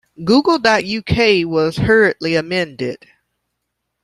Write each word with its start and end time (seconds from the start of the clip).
Google 0.23 0.57
dot 0.57 0.83
uk 0.83 1.15
was 1.45 1.77
hurriedly 1.77 2.33
amended. 2.35 3.05